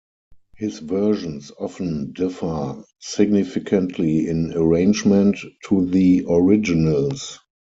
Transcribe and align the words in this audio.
His 0.55 0.79
versions 0.79 1.51
often 1.59 2.11
differ 2.13 2.83
significantly 2.97 4.27
in 4.27 4.51
arrangement 4.53 5.37
to 5.67 5.85
the 5.91 6.25
originals. 6.27 7.37